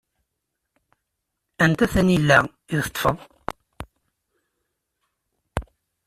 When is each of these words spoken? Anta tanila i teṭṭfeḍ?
Anta 1.63 1.85
tanila 1.93 2.37
i 2.73 2.75
teṭṭfeḍ? 2.85 3.17